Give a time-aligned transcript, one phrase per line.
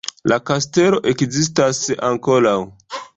[0.31, 2.57] La kastelo ekzistas ankoraŭ.